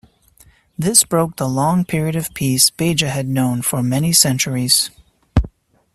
[0.79, 4.89] This broke the long period of peace Béja had known for many centuries.